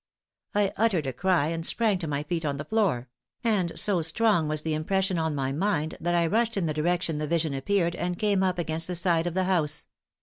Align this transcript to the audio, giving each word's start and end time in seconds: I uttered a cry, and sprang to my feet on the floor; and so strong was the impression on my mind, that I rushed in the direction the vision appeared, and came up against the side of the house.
I 0.55 0.73
uttered 0.77 1.05
a 1.05 1.13
cry, 1.13 1.49
and 1.49 1.63
sprang 1.63 1.99
to 1.99 2.07
my 2.07 2.23
feet 2.23 2.43
on 2.43 2.57
the 2.57 2.65
floor; 2.65 3.07
and 3.43 3.71
so 3.77 4.01
strong 4.01 4.47
was 4.47 4.63
the 4.63 4.73
impression 4.73 5.19
on 5.19 5.35
my 5.35 5.51
mind, 5.51 5.95
that 6.01 6.15
I 6.15 6.25
rushed 6.25 6.57
in 6.57 6.65
the 6.65 6.73
direction 6.73 7.19
the 7.19 7.27
vision 7.27 7.53
appeared, 7.53 7.95
and 7.95 8.17
came 8.17 8.41
up 8.41 8.57
against 8.57 8.87
the 8.87 8.95
side 8.95 9.27
of 9.27 9.35
the 9.35 9.43
house. 9.43 9.85